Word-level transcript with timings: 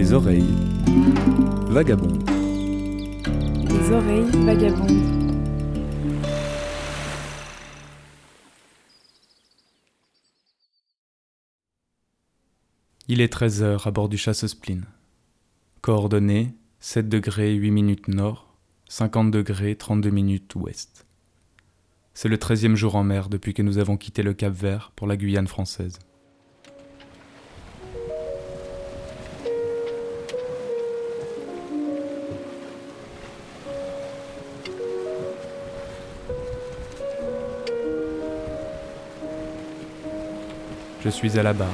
Les 0.00 0.12
oreilles 0.12 0.54
vagabondes. 1.70 2.22
Les 3.68 3.90
oreilles 3.90 4.44
vagabondes. 4.44 4.92
Il 13.08 13.20
est 13.20 13.28
13 13.28 13.64
heures 13.64 13.88
à 13.88 13.90
bord 13.90 14.08
du 14.08 14.16
chasse-spleen. 14.16 14.84
Coordonnées 15.80 16.54
7 16.78 17.08
degrés 17.08 17.54
8 17.54 17.72
minutes 17.72 18.06
nord, 18.06 18.54
50 18.88 19.32
degrés 19.32 19.74
32 19.74 20.10
minutes 20.10 20.54
ouest. 20.54 21.06
C'est 22.14 22.28
le 22.28 22.36
13e 22.36 22.76
jour 22.76 22.94
en 22.94 23.02
mer 23.02 23.28
depuis 23.28 23.52
que 23.52 23.62
nous 23.62 23.78
avons 23.78 23.96
quitté 23.96 24.22
le 24.22 24.32
Cap 24.32 24.52
Vert 24.52 24.92
pour 24.94 25.08
la 25.08 25.16
Guyane 25.16 25.48
française. 25.48 25.98
Je 41.04 41.10
suis 41.10 41.38
à 41.38 41.44
la 41.44 41.52
barre, 41.52 41.68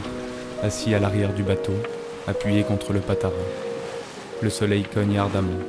assis 0.63 0.95
à 0.95 0.99
l'arrière 0.99 1.33
du 1.33 1.43
bateau, 1.43 1.73
appuyé 2.27 2.63
contre 2.63 2.93
le 2.93 3.01
patarin. 3.01 3.33
Le 4.43 4.51
soleil 4.51 4.83
cogne 4.83 5.19
ardemment. 5.19 5.61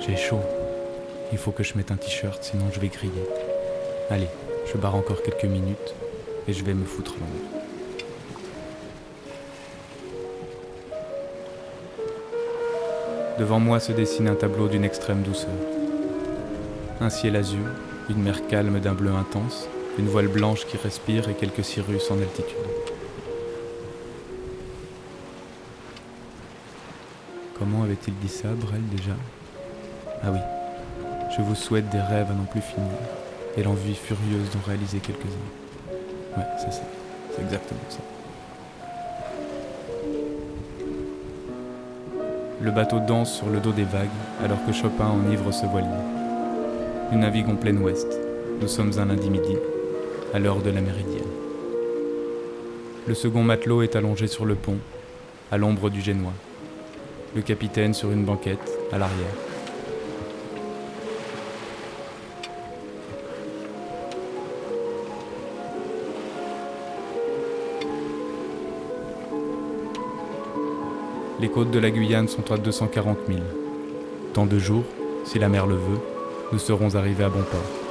J'ai 0.00 0.16
chaud. 0.16 0.40
Il 1.30 1.38
faut 1.38 1.52
que 1.52 1.62
je 1.62 1.74
mette 1.76 1.92
un 1.92 1.96
t-shirt, 1.96 2.42
sinon 2.42 2.64
je 2.72 2.80
vais 2.80 2.88
griller. 2.88 3.24
Allez, 4.10 4.28
je 4.66 4.76
barre 4.76 4.96
encore 4.96 5.22
quelques 5.22 5.44
minutes 5.44 5.94
et 6.48 6.52
je 6.52 6.64
vais 6.64 6.74
me 6.74 6.84
foutre 6.84 7.14
l'ombre. 7.14 7.64
Devant 13.38 13.60
moi 13.60 13.78
se 13.78 13.92
dessine 13.92 14.28
un 14.28 14.34
tableau 14.34 14.66
d'une 14.66 14.84
extrême 14.84 15.22
douceur. 15.22 15.50
Un 17.00 17.10
ciel 17.10 17.36
azur, 17.36 17.66
une 18.10 18.22
mer 18.22 18.46
calme 18.48 18.80
d'un 18.80 18.92
bleu 18.92 19.12
intense, 19.12 19.66
une 19.98 20.08
voile 20.08 20.28
blanche 20.28 20.66
qui 20.66 20.76
respire 20.76 21.28
et 21.28 21.34
quelques 21.34 21.64
cirrus 21.64 22.10
en 22.10 22.18
altitude. 22.18 22.56
Comment 27.58 27.84
avait-il 27.84 28.14
dit 28.18 28.28
ça, 28.28 28.48
Brel, 28.48 28.82
déjà? 28.90 29.14
Ah 30.22 30.30
oui. 30.30 30.38
Je 31.36 31.42
vous 31.42 31.54
souhaite 31.54 31.88
des 31.90 32.00
rêves 32.00 32.30
à 32.30 32.34
non 32.34 32.44
plus 32.44 32.60
finir 32.60 32.90
et 33.56 33.62
l'envie 33.62 33.94
furieuse 33.94 34.50
d'en 34.52 34.66
réaliser 34.66 34.98
quelques-uns. 34.98 36.36
Ouais, 36.36 36.46
c'est 36.58 36.72
ça. 36.72 36.82
C'est 37.34 37.42
exactement 37.42 37.80
ça. 37.88 37.98
Le 42.60 42.70
bateau 42.70 42.98
danse 43.00 43.32
sur 43.34 43.48
le 43.48 43.60
dos 43.60 43.72
des 43.72 43.84
vagues 43.84 44.08
alors 44.42 44.58
que 44.66 44.72
Chopin 44.72 45.06
enivre 45.06 45.52
ce 45.52 45.66
voilier. 45.66 46.23
Nous 47.12 47.18
naviguons 47.18 47.52
en 47.52 47.56
plein 47.56 47.76
ouest. 47.76 48.08
Nous 48.60 48.68
sommes 48.68 48.92
un 48.98 49.04
lundi 49.04 49.28
midi, 49.28 49.56
à 50.32 50.38
l'heure 50.38 50.62
de 50.62 50.70
la 50.70 50.80
méridienne. 50.80 51.22
Le 53.06 53.14
second 53.14 53.42
matelot 53.42 53.82
est 53.82 53.94
allongé 53.94 54.26
sur 54.26 54.46
le 54.46 54.54
pont, 54.54 54.78
à 55.52 55.58
l'ombre 55.58 55.90
du 55.90 56.00
génois. 56.00 56.32
Le 57.36 57.42
capitaine 57.42 57.92
sur 57.92 58.10
une 58.10 58.24
banquette, 58.24 58.78
à 58.90 58.98
l'arrière. 58.98 59.34
Les 71.40 71.48
côtes 71.50 71.70
de 71.70 71.78
la 71.78 71.90
Guyane 71.90 72.28
sont 72.28 72.50
à 72.50 72.56
240 72.56 73.18
000. 73.28 73.40
Dans 74.32 74.46
deux 74.46 74.58
jours, 74.58 74.84
si 75.24 75.38
la 75.38 75.48
mer 75.48 75.66
le 75.66 75.74
veut, 75.74 76.00
nous 76.54 76.60
serons 76.60 76.94
arrivés 76.94 77.24
à 77.24 77.28
bon 77.28 77.42
port. 77.42 77.83